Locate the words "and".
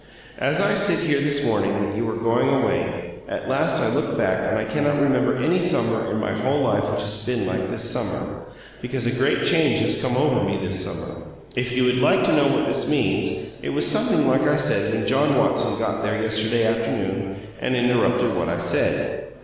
4.47-4.57, 17.59-17.75